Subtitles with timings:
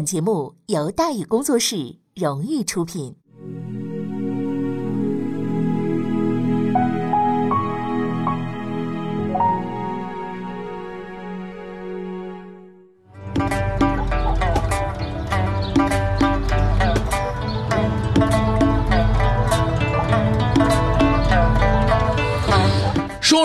[0.00, 3.19] 本节目由大宇工作室荣誉出品。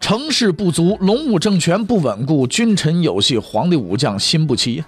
[0.00, 4.82] 成事不足，龙武政权不稳固，君臣有戏，皇帝武将心不齐。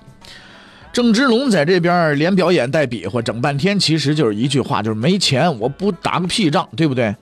[0.92, 7.14] 郑芝龙在这边连表演带比划，整半天，其实就是一句话，就是没钱，我不打个屁仗，对不对？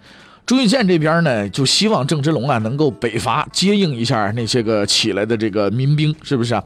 [0.47, 6.65] 朱玉建这边呢，就希望郑芝龙啊能够北伐，接应一下那些个起来的这个民兵，是不是啊？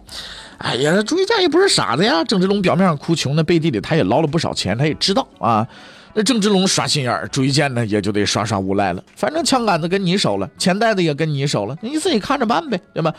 [0.58, 5.66] 哎呀，朱玉建也不是傻子呀，郑芝龙表面上哭穷呢，背地里他也捞了不少钱，他也知道啊。
[6.16, 9.02] 那郑芝龙耍心眼儿，朱一建呢也就得耍耍无赖了。
[9.16, 13.12] 反正枪杆子跟你手了，钱袋子也跟你手了，你自己看着办呗，对吧？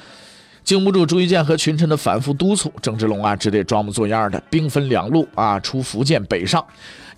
[0.64, 6.66] 经不住朱一建和群臣的反复督促，郑芝龙啊只得装模作样的兵分两路啊，出福建北上。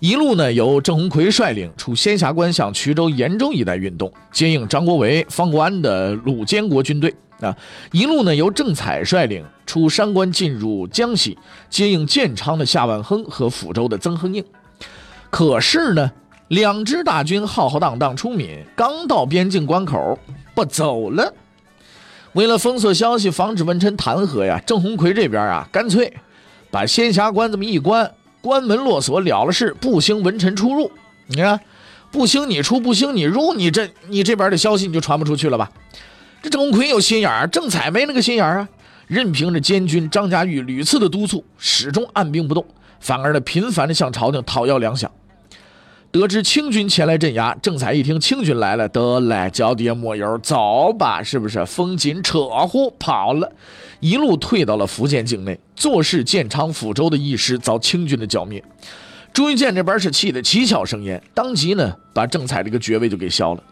[0.00, 7.56] 一路呢由郑鸿逵率领出仙霞关向衢州、延州一带运动，接应张国维、方国安的鲁监国军队啊。
[7.92, 11.38] 一路呢由郑采率领出山关进入江西，
[11.70, 14.44] 接应建昌的夏万亨和抚州的曾亨应。
[15.30, 16.10] 可是呢，
[16.48, 20.18] 两支大军浩浩荡荡出闽，刚到边境关口
[20.54, 21.32] 不走了。
[22.32, 26.12] 为了封锁消息，防止文臣弹劾呀，郑鸿逵这边啊，干脆
[26.70, 30.90] 把仙霞关这么一关，关门落锁了了事，不兴文臣出入。
[31.26, 31.58] 你看，
[32.10, 35.70] 不兴你出，不兴你入，你这你这边的消息你就传不出去了吧？
[36.42, 38.68] 这郑鸿逵有心眼儿，郑采没那个心眼儿啊，
[39.06, 42.64] 任凭着监军张家玉屡次的督促，始终按兵不动，
[43.00, 45.06] 反而呢频繁的向朝廷讨要粮饷。
[46.10, 51.62] 得知清军前来镇压，郑采一听清军来了，得嘞，脚底下抹油，走吧，是不是？
[51.66, 53.52] 风紧扯呼跑了，
[54.00, 55.58] 一路退到了福建境内。
[55.76, 58.64] 做事建昌、抚州的义师遭清军的剿灭，
[59.34, 63.62] 朱一建这边是气得七窍生烟，当即呢把郑采这个爵位就给削了。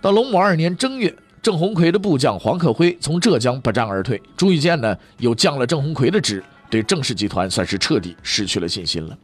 [0.00, 1.12] 到隆武二年正月，
[1.42, 9.18] 郑鸿逵的部将黄克辉从浙江不战而退，朱一建呢又降了郑鸿逵的职，对郑氏集团算是彻底失去了信心了。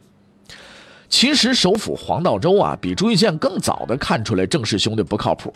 [1.09, 5.53] 其实首辅黄道周啊，比朱一建更早的看出来郑氏兄弟不靠谱。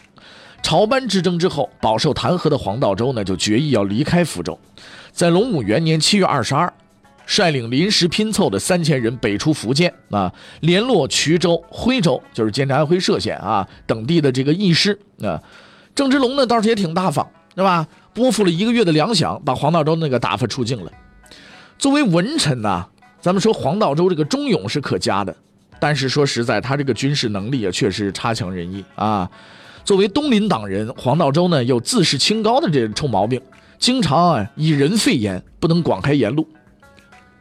[0.61, 4.57] 朝班之争之后，饱受弹劾的黄道周呢，就决意要离开福州。
[5.11, 6.71] 在隆武元年七月二十二，
[7.25, 15.41] 率领临时拼凑的三千人北出福建啊，联络衢州、徽州，就是今天安徽歙县啊等地的这个义师啊。
[15.95, 17.87] 郑芝龙呢，倒是也挺大方，是吧？
[18.13, 20.91] 拨付了一个月的粮饷，把黄道周那个打发出境了。
[21.77, 22.87] 作为文臣呐，
[23.27, 25.35] 咱们说黄道周这个忠勇是可嘉的。
[25.81, 29.29] 但是说实在，他这个军事能力也确实差强人意啊。
[29.83, 33.41] 作为东林党人，黄道周呢有自视清高的这臭毛病，
[33.77, 36.47] 经常啊以人废言，不能广开言路。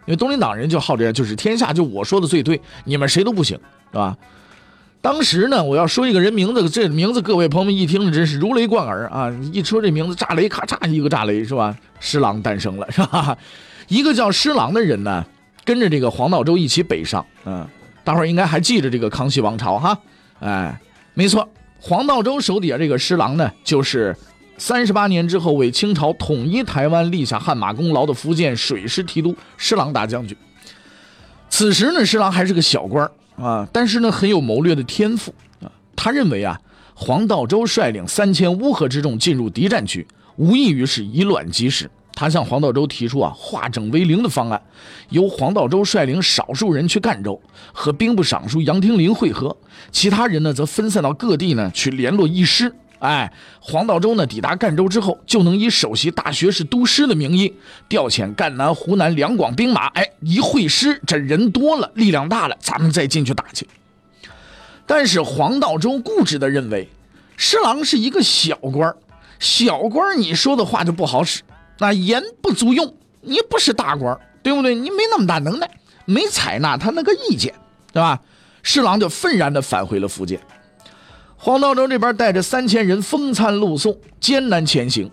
[0.06, 3.56] 因为东林党人就好这样，就是天下就我说的最对，你们谁都不行，
[3.92, 4.18] 是吧？
[5.00, 9.32] 当时呢，我要说一个人名字，这名字各位朋友们一听真是如雷贯耳啊！
[9.52, 11.76] 一说这名字，炸雷咔嚓一个炸雷是吧？
[12.00, 13.38] 施琅诞生了是吧？
[13.86, 15.24] 一个叫施琅的人呢，
[15.66, 17.68] 跟着这个黄道周一起北上，嗯。
[18.04, 19.98] 大伙儿应该还记着这个康熙王朝哈，
[20.38, 20.80] 哎，
[21.14, 21.48] 没错，
[21.80, 24.16] 黄道周手底下这个施琅呢，就是
[24.58, 30.36] 三十八年之后为清朝统一台湾立下汗马功劳的福建水师提督施琅大将军。
[31.48, 35.66] 此时呢，施琅还是个小官啊，但是呢很有谋略的天赋啊。
[35.96, 36.60] 他认为啊，
[36.94, 40.06] 黄道周率领三千乌合之众进入敌占区，
[40.36, 41.90] 无异于是以卵击石。
[42.16, 44.60] 他向黄道周提出啊化整为零的方案，
[45.10, 47.40] 由黄道周率领少数人去赣州
[47.72, 49.54] 和兵部尚书杨廷林会合，
[49.92, 52.74] 其他人呢则分散到各地呢去联络义师。
[53.00, 53.30] 哎，
[53.60, 57.54] 黄道周呢抵达赣州之后，就能以首席大学士督师的名义
[57.86, 59.88] 调遣赣南、湖南两广兵马。
[59.88, 63.68] 哎，一会师，这人多了，力量大了，咱们再进去打去。
[64.86, 66.88] 但是黄道周固执地认为，
[67.36, 68.96] 施琅是一个小官
[69.38, 71.42] 小官你说的话就不好使。
[71.78, 74.74] 那言不足用，你不是大官，对不对？
[74.74, 75.70] 你没那么大能耐，
[76.04, 77.54] 没采纳他那个意见，
[77.92, 78.20] 对吧？
[78.62, 80.40] 侍郎就愤然地返回了福建。
[81.36, 85.10] 黄道周这边带着三千人风餐露宿，艰难前行，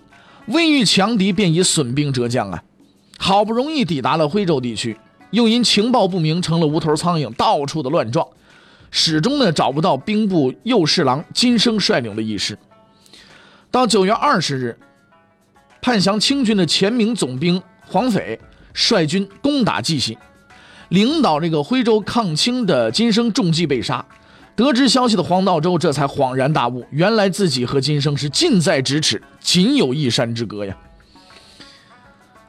[0.48, 2.64] 未遇强敌，便已损兵折将啊！
[3.20, 4.98] 好不容易抵达了徽州地区，
[5.32, 8.28] 又因情报不明成了无头苍蝇，到处的乱撞，
[8.90, 12.58] 始终呢找不到兵部右侍郎金生率领的义师。
[13.70, 14.80] 到九月二十日，
[15.84, 18.40] 叛降清军的前明总兵黄斐
[18.74, 20.18] 率军攻打蓟溪，
[20.88, 24.04] 领导这个徽州抗清的金生中计被杀。
[24.56, 30.74] 得知消息的黄道周这才恍然大悟，原来自己和金生是近在咫尺，仅有一山之隔呀。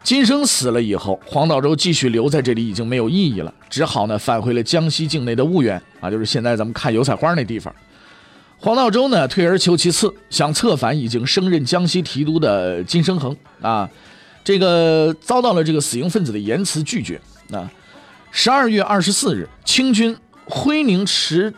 [0.04, 7.75] 金生死了以后，黄道周继续留在这里已经没有意义了，只好呢返回了江西境内的婺源啊，就是现在咱们看油菜花那地方。
[8.64, 13.87] 黄道周呢退而求其次，想策反已经升任江西提督的金生衡啊，
[14.43, 17.20] 这个遭到了这个死硬分子的严词拒绝。
[17.49, 17.69] 那
[18.31, 20.16] 十二月二十四日，清军
[20.46, 21.52] 徽宁池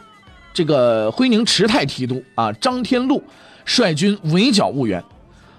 [0.53, 3.23] 这个徽宁池泰提督啊张天禄
[3.65, 5.01] 率军围剿婺源。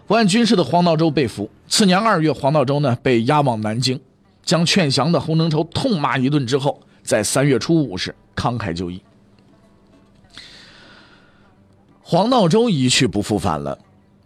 [0.05, 1.49] 不按军事的黄道周被俘。
[1.69, 3.97] 次年二月，黄道周呢被押往南京，
[4.43, 9.01] 将劝降的洪承畴痛骂一顿之后，在三月初五时慷慨就义。
[12.09, 13.77] 黄道周一去不复返了，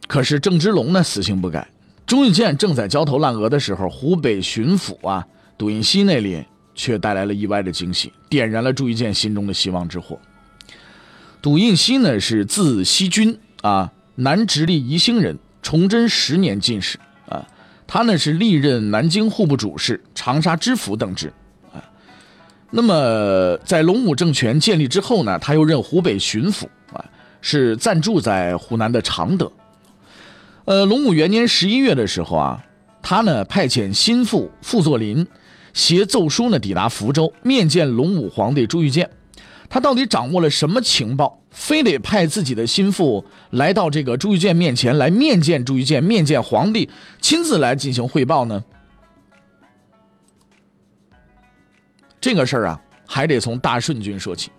[0.06, 1.68] 可是郑芝龙呢死性不改。
[2.06, 5.26] 朱玉建正在焦头烂额的时候，湖北巡抚啊
[5.58, 6.46] 杜印熙那里
[6.76, 10.20] 却带来了意外的惊喜，点燃了朱玉建心中的希望之火。
[11.42, 15.40] 杜印熙呢是字希君啊，南直隶宜兴人。
[15.64, 17.48] 崇祯十年进士啊，
[17.88, 21.34] 他呢是历任南京户部主事、长沙知府等职
[21.74, 21.82] 啊。
[22.70, 26.68] 那么在隆武政权建立之后呢，他又任湖北巡抚，
[27.42, 29.52] 是暂住在湖南的常德。
[30.66, 32.64] 呃，隆武元年十一月的时候啊，
[33.02, 35.26] 他呢派遣心腹傅作霖
[35.74, 39.10] 携奏书呢抵达福州，面见隆武皇帝朱玉建。
[39.68, 41.40] 他到底掌握了什么情报？
[41.50, 46.90] 非得派自己的心腹来到这个朱玉建面前来面见朱玉建，面见皇帝，
[47.20, 48.64] 亲自来进行汇报呢？
[52.22, 54.52] 这个事儿啊，还得从大顺军说起。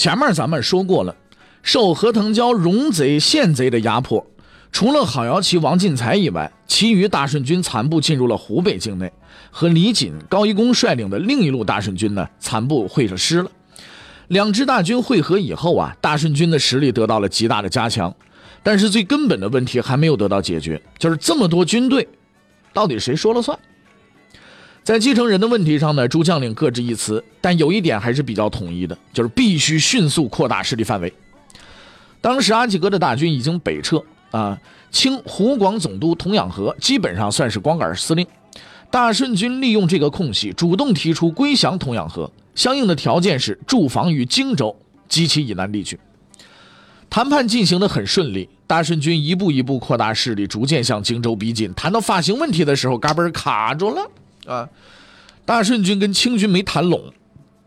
[0.00, 1.14] 前面咱们说过了，
[1.62, 4.26] 受何腾蛟容贼陷贼的压迫，
[4.72, 9.12] 除了郝瑶旗、王进才以外，其余大顺军残部进入了湖北境内，
[9.50, 13.50] 和李锦、高一公率领的另一路大顺军呢，残部会了师了。
[14.28, 18.16] 两支大军会合以后啊，大顺军的实力得到了极大的加强，
[18.62, 22.08] 但是最根本的问题还没有得到解决，就是这么多军队，
[22.72, 23.58] 到底谁说了算？
[24.82, 31.12] 在继承人的问题上呢，诸将领各执一词，但有一点还是比较统一的，就是必须迅速扩大势力范围。
[32.20, 34.58] 当时阿济格的大军已经北撤啊，
[34.90, 38.26] 清湖广总督童养和基本上算是光杆司令，
[38.90, 42.30] 大顺军利用这个空隙，主动提出归降童养和。
[42.54, 44.74] 相应的条件是驻防于荆州
[45.08, 45.98] 及其以南地区。
[47.08, 51.72] 谈判进行的很顺利，大顺军一步一步扩大势力，逐渐向荆州逼近。
[51.74, 54.10] 谈到发行问题的时候，嘎嘣卡住了
[54.50, 54.68] 啊！
[55.44, 57.12] 大顺军跟清军没谈拢，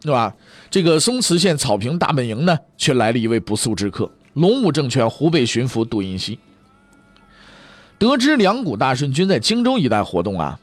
[0.01, 0.35] 对吧？
[0.69, 6.37] 这个松慈县草坪大本营呢，却来了一位不速之客——隆武政权湖北巡抚杜印熙。
[7.97, 10.59] 得知两股大顺军在荆州一带活动啊，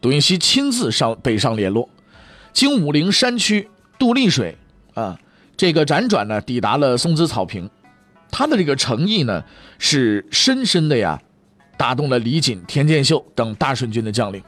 [0.00, 1.88] 杜印熙亲自上北上联络。
[2.52, 3.68] 经武陵山区
[3.98, 4.56] 渡丽水，
[4.94, 5.18] 啊，
[5.56, 7.68] 这个辗转呢，抵达了松滋草坪。
[8.30, 9.42] 他的这个诚意呢，
[9.78, 11.20] 是深深的呀，
[11.76, 14.40] 打动了李锦、田建秀等大顺军的将领。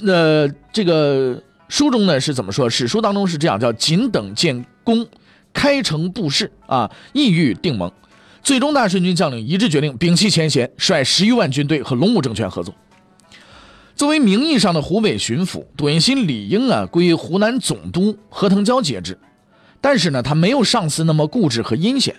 [0.00, 2.68] 那这个书中呢是怎么说？
[2.70, 5.06] 史书当中是这样：叫仅等建功，
[5.52, 7.90] 开城布市啊，意欲定盟。
[8.42, 12.74] 最终，大顺军将领一致决定摒弃前嫌，率十余万军队和龙武政权合作。
[13.94, 19.18] 作为名义上的湖北巡抚，杜印熙理应啊归湖南总督何腾蛟节制，
[19.80, 22.14] 但是呢，他没有上司那么固执和阴险。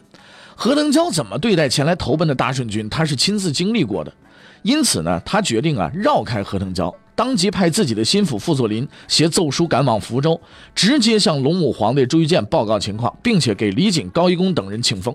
[0.56, 4.14] 何腾蛟怎么对待前来投奔的大顺军，他是亲自经历过的，
[4.62, 10.40] 因此呢，他决定啊绕开何腾蛟，当即派自己的心腹傅作霖携奏书赶往福州，
[10.74, 15.14] 直接向龙武皇帝朱玉建报告情况，并且给李锦、高一公等人请封。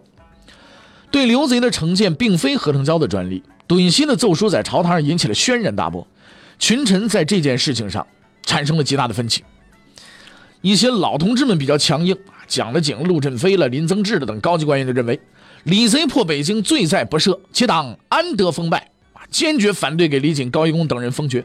[1.10, 6.06] 对刘贼的成见并非何腾蛟的专利，杜印熙的奏书在朝堂上引起了轩然大波。
[6.58, 8.06] 群臣在这件事情上
[8.42, 9.42] 产生了极大的分歧。
[10.60, 12.14] 一些老同志们比较强硬，
[12.46, 15.18] 蒋德景、陆振飞了、林增志的等高级官员就认为，
[15.62, 18.90] 李贼破北京，罪在不赦，其党安得封败？
[19.30, 21.42] 坚决反对给李锦、高一公等人封爵。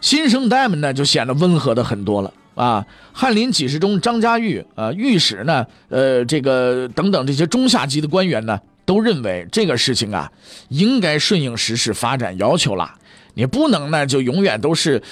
[0.00, 2.84] 新生代们呢，就显得温和的很多了啊。
[3.12, 10.30] 翰林几世中张家玉啊，御史呢，呃，这个等等这些中下级的官员呢，都认为这个事情啊，
[10.68, 12.94] 应该顺应时事发展要求了。
[13.34, 15.02] 你不能呢，就永远都是，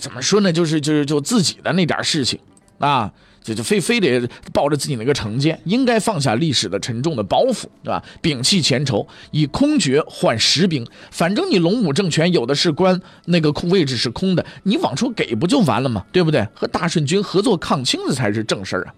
[0.00, 0.52] 怎么说呢？
[0.52, 2.38] 就是就是就自己的那点事情，
[2.78, 3.12] 啊，
[3.44, 8.02] 这就非非得抱着自己那个成见，应该放下历史的沉重的包袱，对吧？
[8.22, 10.86] 摒弃前仇，以空爵换实兵。
[11.10, 16.04] 反正你龙武政权有的是官，那个空位置是空的，你往出给不就完了吗？
[16.12, 16.46] 对不对？
[16.54, 18.94] 和大顺军合作抗清的才是正事儿啊！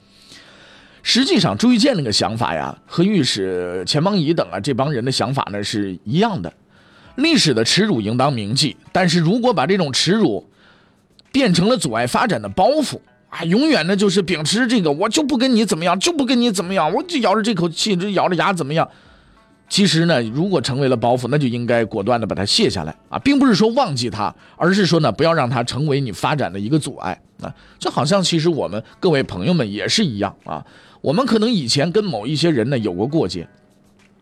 [1.02, 6.52] 实际上，朱玉建那个想法呀，和御史钱邦仪等啊这帮人的想法呢是一样的。
[7.16, 10.46] 历史的耻辱应当铭记，但是如果把这种耻辱
[11.32, 13.00] 变成了阻碍发展的包袱。
[13.34, 18.88] 啊，永远呢就是秉持这个，我就不跟你怎么样，就不跟你怎么样，我就咬着这口气，就咬着牙怎么样？
[19.68, 27.52] 其实呢，如果成为了包袱，那就应该果断的把它卸下来啊，并不是说忘记它，而是说呢，不要让它成为你发展的一个阻碍啊。
[27.78, 30.64] 就好像其实我们各位朋友们也是一样啊，
[31.00, 33.48] 我们可能以前跟某一些人呢有过过节。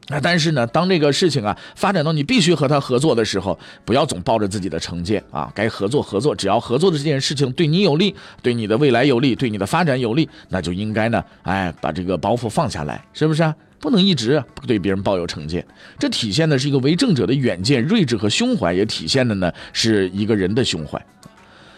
[0.08, 13.54] 那但是呢，当这个事情啊发展到你必须和他合作的时候，不要总抱着自己的成见啊，该合作合作，只要合作的这件事情对你有利，对你的未来有利，对你的发展有利，那就应该呢，哎，把这个包袱放下来，是不是啊？
[13.78, 15.64] 不能一直对别人抱有成见，
[15.98, 21.00] 这体现的是一个为政者的远见、睿智和胸怀，也体现的呢是一个人的胸怀。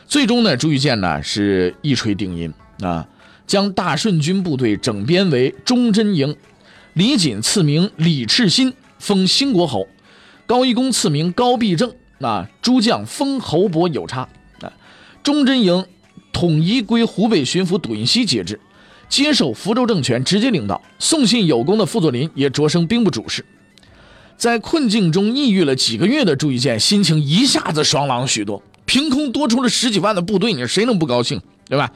[0.07, 3.07] 最终呢，朱玉建呢是一锤定音啊，
[3.47, 6.35] 将大顺军部队整编为忠贞营。
[6.95, 9.89] 李锦赐名李赤心，封兴国侯；
[10.47, 11.93] 高一公赐名高必正。
[12.19, 14.29] 那诸将封侯伯有差。
[14.61, 14.73] 啊，
[15.23, 15.85] 忠贞营
[16.33, 18.61] 统一归湖北巡抚董云熙节制，
[19.09, 20.81] 接受福州政权直接领导。
[21.01, 23.45] 送信有功的傅作霖也擢升兵部主事。
[24.37, 28.63] 在困境中抑郁了几个月的朱一建，心情一下子爽朗许多。
[28.85, 31.41] 凭空多出了十几万的部队，你谁能不高兴？
[31.69, 31.91] 对吧？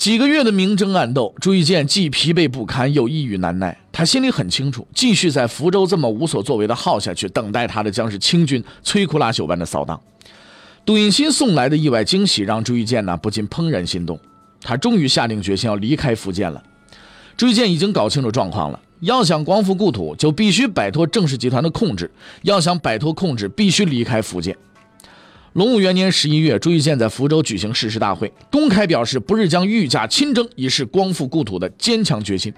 [0.00, 3.76] 几个月的明争暗斗，朱玉建既疲惫不堪，又抑郁难耐。
[3.92, 10.00] 他心里很清楚，继续在福州这么无所作为的耗下去，等待他的将是清军摧枯拉朽般的扫荡。
[10.86, 14.18] 杜云新送来的意外惊喜，让朱玉建呢不禁怦然心动。
[14.62, 16.62] 他终于下定决心要离开福建了。
[17.36, 22.06] 朱玉建已经搞清楚状况了，要想光复故土，就必须摆脱郑氏集团的控制；
[22.40, 24.56] 要想摆脱控制，必须离开福建。
[25.54, 32.54] 隆武元年十一月，朱玉建在福州举行誓师大会，公开表示不日将御驾亲征，以示光复故土的坚强决心。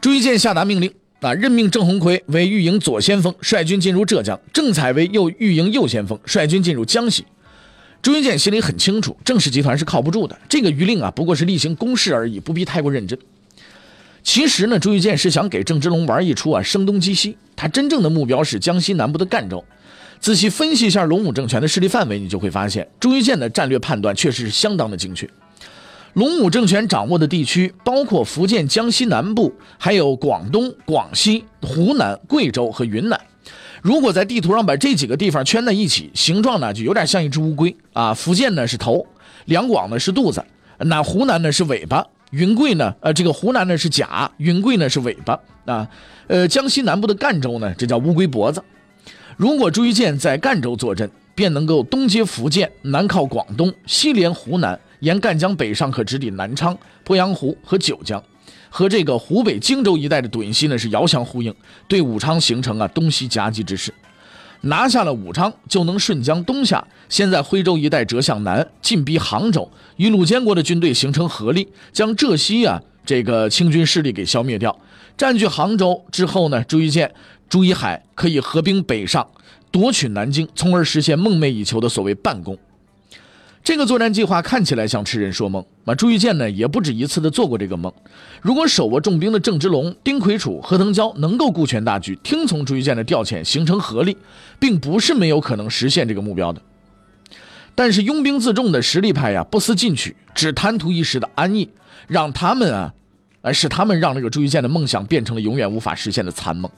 [0.00, 0.90] 朱玉建下达命令，
[1.20, 7.26] 啊，任命郑鸿逵为御营左先锋，率军进入浙江；郑采为右御营右先锋，率军进入江西。
[8.00, 13.18] 朱玉建心里很清楚，郑氏集团是靠不住的，这个谕令啊，不过是例行公事而已，不必太过认真。
[14.22, 17.36] 其实呢，朱玉建是想给郑芝龙玩一出啊，声东击西。
[17.54, 19.62] 他真正的目标是江西南部的赣州。
[20.20, 25.28] 仔细分析一下龙武政权的势力范围，你就会发现朱一建的战略判断确实是相当的精确。
[26.12, 33.18] 龙武政权掌握的地区包括福建、江西南部，还有广东、广西、湖南、贵州和云南。
[33.80, 38.12] 如果在地图上把这几个地方圈在一起，形状呢就有点像一只乌龟啊。
[38.12, 39.06] 福建呢是头，
[39.46, 40.44] 两广呢是肚子，
[40.78, 45.88] 那湖南呢是尾巴，云贵呢呃这个湖南呢是甲，云贵呢是尾巴啊。
[46.26, 48.62] 呃江西南部的赣州呢，这叫乌龟脖子。
[49.40, 58.22] 如果朱玉建在赣州坐镇，便能够东接福建，南靠广东，西连湖南，沿赣江北上，可直抵南昌、鄱阳湖和九江，
[58.68, 61.54] 和这个湖北荆州一带的杜云熙呢是遥相呼应，
[61.88, 63.94] 对武昌形成啊东西夹击之势。
[64.60, 74.78] 拿下了武昌，就能顺江东下，先在徽州一带折向南，进逼杭州，与鲁建国的军队形成合力，将浙西啊这个清军势力给消灭掉。
[75.16, 77.14] 占据杭州之后呢，朱玉建。
[77.50, 79.26] 朱一海可以合兵北上，
[79.72, 82.56] 夺取南京，从而实现梦寐以求的所谓半攻。
[83.64, 85.62] 这个作战计划看起来像痴人说梦。
[85.84, 87.92] 那朱玉建呢，也不止一次的做过这个梦。
[88.40, 94.16] 如果手握重兵的郑芝龙、丁魁楚、何腾蛟能够顾全大局，听从朱玉建的调遣，形成合力，
[94.60, 96.62] 并不是没有可能实现这个目标的。
[97.74, 101.68] 但是拥兵自重的实力派呀，不思进取，只贪图一时的安逸，
[102.06, 102.94] 让他们啊，
[103.42, 106.70] 呃，是他们让这个朱玉建的梦想变成了永远无法实现的残梦。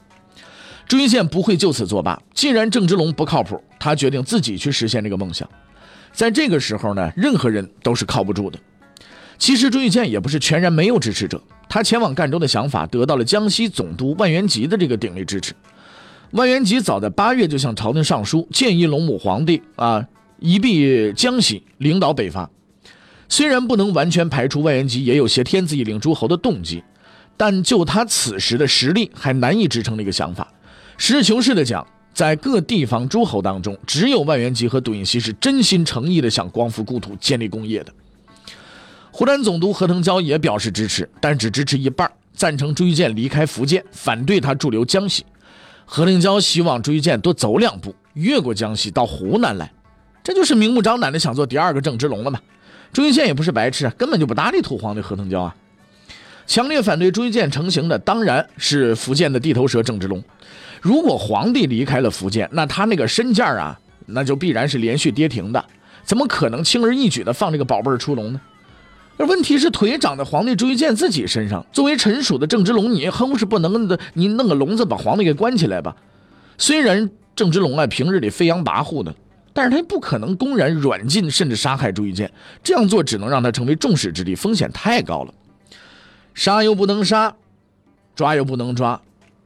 [0.87, 2.21] 朱一建不会就此作罢。
[2.35, 5.49] 既然郑芝龙不靠谱，他决定自己去实现这个梦想。
[6.12, 8.59] 在这个时候呢，任何人都是靠不住的。
[9.39, 15.55] 其实朱玉建也不是全然没有支持者，他前往赣州的想法得到了江西总督万源吉的这个鼎力支持。
[16.33, 20.07] 万源吉早在八月就向朝廷上书，建议龙武皇帝啊
[20.39, 22.49] 移避江西，领导北伐。
[23.29, 26.85] 虽然不能完全排除万源吉也有挟天子以令诸侯的动机，
[27.37, 30.47] 但就他此时的实力，还难以支撑这个想法。
[31.05, 37.93] 实事求是的讲，在各地方诸侯当中，只有万源吉和杜云熙是真心诚意的想光复故土、建立功业的。
[39.11, 45.27] 湖南总督何腾蛟也表示支持，但只支持一半，赞成朱玉建离开福建，反对他驻留江西。
[45.85, 49.73] 何腾蛟希望朱玉建多走两步，越过江西到湖南来，
[50.23, 52.39] 这就是明目张胆的想做第二个郑芝龙了嘛？
[52.93, 55.57] 朱一建也不是白痴，根本就不搭理土皇帝何腾蛟啊。
[56.53, 60.23] 强烈反对朱一建成型的当然是福建的地头蛇郑芝龙。
[60.83, 65.65] 如果皇帝离开了福建，那他那个身价啊，那就必然是连续跌停的。
[66.05, 68.41] 怎么可能轻而易举的放这个宝贝出笼呢？
[69.17, 71.65] 而问题是腿长在皇帝朱一建自己身上。
[71.73, 75.97] 作为臣属的郑芝龙，你哼是不能的，你弄个笼子把皇帝给关起来吧？
[76.59, 79.15] 虽然郑芝龙啊平日里飞扬跋扈的，
[79.55, 82.31] 但是他不可能公然软禁甚至杀害朱一建。
[82.63, 85.33] 这样做只能让他成为众矢之的，风险太高了。
[86.35, 87.35] 杀又不能杀，
[88.15, 89.01] 抓又不能抓，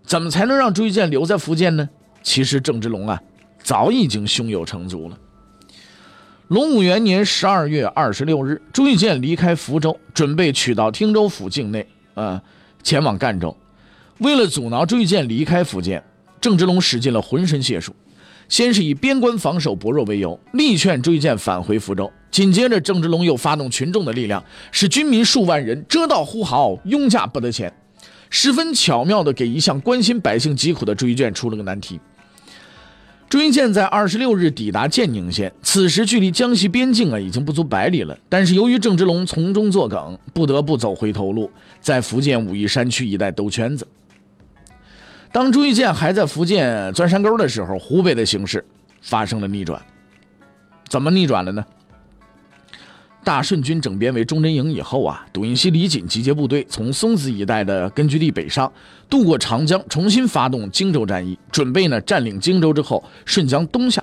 [0.05, 1.89] 怎么才能让朱一建留在福建呢？
[2.23, 3.21] 其实郑芝龙啊，
[3.63, 5.19] 早已经胸有成竹了。
[6.49, 12.41] 隆武元年十二月二十六日，朱一建离开福州，准备取到汀州府境内，啊，
[12.83, 13.57] 前往赣州。
[14.19, 16.03] 为了阻挠朱一建离开福建，
[16.41, 17.95] 郑芝龙使尽了浑身解数。
[18.49, 22.13] 先是以边关防守薄弱为由，力劝朱一建返回福州。
[22.37, 27.73] 紧接着，郑芝龙又发动群众的力量，使军民数万人遮道呼号，拥驾不得前，
[28.29, 31.99] 十分巧妙地给一向关心百姓疾苦的朱一建出了个难题。
[33.31, 38.15] 朱一建在二十六日抵达建宁县，此时距离江西边境啊已经不足百里了。
[38.29, 41.51] 但是由于郑芝龙从中作梗，不得不走回头路，
[41.81, 43.89] 在福建武夷山区一带兜圈子。
[45.33, 48.63] 当朱一建还在福建钻山沟的时候，湖北的形势
[49.01, 49.81] 发生了逆转。
[50.91, 51.65] 怎么逆转了呢？
[53.27, 58.73] 大顺军整编为忠贞营以后啊，杜英熙、李锦集结部队，从松子一带的根据地北上，
[59.11, 64.01] 渡过长江，重新发动荆州战役，准备呢占领荆州之后顺江东下。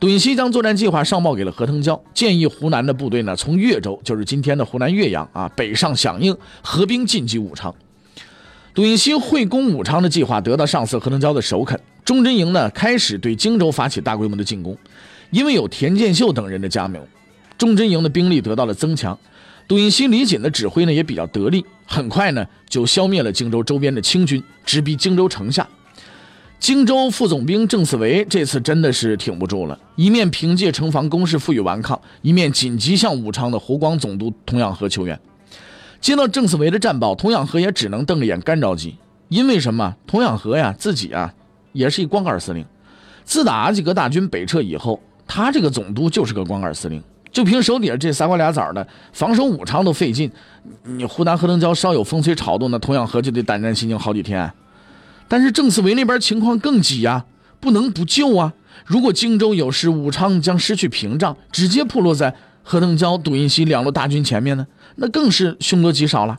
[0.00, 7.74] 杜英熙将作战计划上报给了何腾蛟，建议湖南的部队呢从岳州，就是今天的湖南岳阳啊北上响应，合兵进击武昌。
[8.72, 14.74] 杜英熙会攻武昌的计划得到上司何腾蛟的首肯，忠贞营呢开始对荆州发起大规模的进攻，
[15.30, 17.06] 因为有田建秀等人的加盟。
[17.58, 19.18] 忠贞营的兵力得到了增强，
[19.66, 25.66] 杜英熙、李锦的指挥呢也比较得力，很快呢就消灭了荆州周边的清军，直逼荆州城下。
[26.58, 35.18] 荆州副总兵郑四维这次真的是挺不住了，一面凭借城防工事负隅顽抗，一面紧急向武昌的湖广总督童养和求援。
[36.00, 38.96] 接到郑四维的战报，童养和也只能瞪着眼干着急，
[39.28, 39.96] 因为什么？
[40.06, 41.32] 童养和呀自己啊
[41.72, 42.64] 也是一光杆司令，
[43.24, 47.02] 自打阿济格大军北撤以后，他这个总督就是个光杆司令。
[47.36, 50.32] 就凭手底下这仨瓜俩枣的防守武昌都费劲，
[50.84, 54.50] 你湖南何腾蛟稍有风吹草动，那童养河就得胆战心惊好几天。
[55.28, 57.26] 但是郑思维那边情况更急呀，
[57.60, 58.54] 不能不救啊！
[58.86, 66.38] 如果荆州有失，武昌将失去屏障，直接破落在何腾蛟、杜云熙两路大军前面呢，那更是凶多吉少了。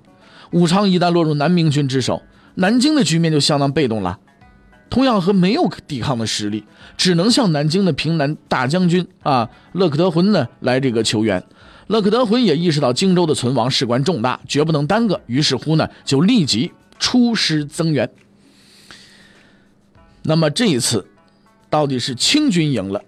[0.50, 2.24] 武昌一旦落入南明军之手，
[2.56, 4.18] 南京的局面就相当被动了。
[4.90, 6.64] 同样和没有抵抗的实力，
[6.96, 11.44] 只能向南京的平南大将军啊勒克德浑呢来这个求援。
[11.88, 18.10] 勒克德浑也意识到荆州的存亡事关重大，绝不能耽搁，于是乎呢就立即出师增援。
[20.24, 21.08] 那么这一次，
[21.70, 23.02] 到底是清军赢了，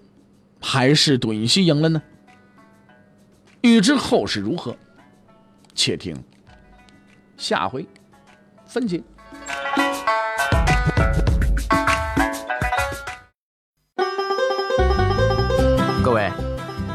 [0.62, 2.02] 还是杜英熙赢了呢？
[3.62, 4.78] 欲知后事如何，
[5.76, 6.16] 且听
[7.36, 7.86] 下回
[8.66, 9.04] 分解。